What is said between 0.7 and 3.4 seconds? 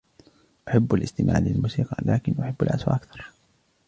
الاستماع للموسيقى لكني أحب العزف أكثر.